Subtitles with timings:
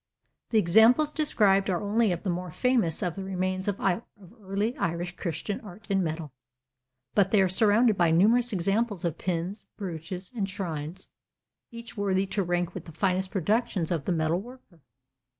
[0.49, 3.79] The examples described are only the more famous of the remains of
[4.41, 6.33] early Irish Christian art in metal,
[7.13, 11.11] but they are surrounded by numerous examples of pins, brooches, and shrines,
[11.69, 14.79] each worthy to rank with the finest productions of the metalworker.